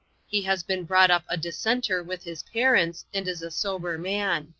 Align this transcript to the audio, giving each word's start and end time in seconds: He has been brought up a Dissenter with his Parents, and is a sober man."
He 0.25 0.41
has 0.41 0.63
been 0.63 0.85
brought 0.85 1.11
up 1.11 1.25
a 1.29 1.37
Dissenter 1.37 2.01
with 2.01 2.23
his 2.23 2.41
Parents, 2.41 3.05
and 3.13 3.27
is 3.27 3.43
a 3.43 3.51
sober 3.51 3.99
man." 3.99 4.49